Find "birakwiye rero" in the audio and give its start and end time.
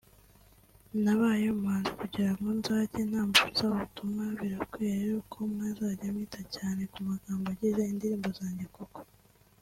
4.39-5.15